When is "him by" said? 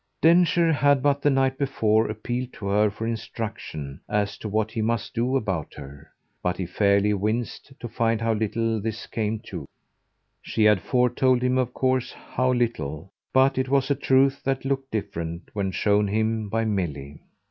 16.07-16.65